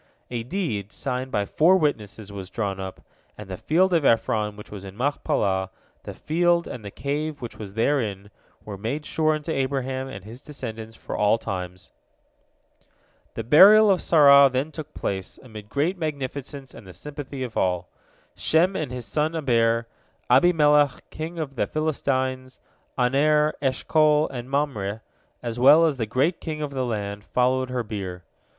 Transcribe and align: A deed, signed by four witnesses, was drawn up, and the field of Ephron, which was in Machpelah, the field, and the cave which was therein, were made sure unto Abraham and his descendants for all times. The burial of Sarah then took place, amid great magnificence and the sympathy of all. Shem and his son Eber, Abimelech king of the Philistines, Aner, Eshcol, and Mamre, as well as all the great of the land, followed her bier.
A 0.31 0.41
deed, 0.41 0.91
signed 0.91 1.29
by 1.29 1.45
four 1.45 1.77
witnesses, 1.77 2.31
was 2.31 2.49
drawn 2.49 2.79
up, 2.79 3.01
and 3.37 3.47
the 3.47 3.55
field 3.55 3.93
of 3.93 4.03
Ephron, 4.03 4.55
which 4.55 4.71
was 4.71 4.83
in 4.83 4.97
Machpelah, 4.97 5.69
the 6.01 6.15
field, 6.15 6.67
and 6.67 6.83
the 6.83 6.89
cave 6.89 7.39
which 7.39 7.59
was 7.59 7.75
therein, 7.75 8.31
were 8.65 8.79
made 8.79 9.05
sure 9.05 9.35
unto 9.35 9.51
Abraham 9.51 10.07
and 10.07 10.25
his 10.25 10.41
descendants 10.41 10.95
for 10.95 11.15
all 11.15 11.37
times. 11.37 11.91
The 13.35 13.43
burial 13.43 13.91
of 13.91 14.01
Sarah 14.01 14.49
then 14.51 14.71
took 14.71 14.91
place, 14.95 15.37
amid 15.43 15.69
great 15.69 15.99
magnificence 15.99 16.73
and 16.73 16.87
the 16.87 16.93
sympathy 16.93 17.43
of 17.43 17.55
all. 17.55 17.87
Shem 18.35 18.75
and 18.75 18.91
his 18.91 19.05
son 19.05 19.35
Eber, 19.35 19.87
Abimelech 20.31 21.11
king 21.11 21.37
of 21.37 21.53
the 21.53 21.67
Philistines, 21.67 22.59
Aner, 22.97 23.53
Eshcol, 23.61 24.29
and 24.29 24.49
Mamre, 24.49 25.03
as 25.43 25.59
well 25.59 25.85
as 25.85 25.97
all 25.97 25.99
the 25.99 26.05
great 26.07 26.43
of 26.47 26.71
the 26.71 26.87
land, 26.87 27.23
followed 27.23 27.69
her 27.69 27.83
bier. 27.83 28.23